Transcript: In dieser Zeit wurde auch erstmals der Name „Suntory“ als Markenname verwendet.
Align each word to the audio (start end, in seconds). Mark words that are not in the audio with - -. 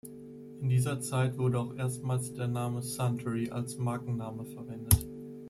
In 0.61 0.67
dieser 0.67 0.99
Zeit 0.99 1.37
wurde 1.37 1.59
auch 1.59 1.75
erstmals 1.75 2.33
der 2.33 2.47
Name 2.47 2.81
„Suntory“ 2.81 3.51
als 3.51 3.77
Markenname 3.77 4.45
verwendet. 4.47 5.05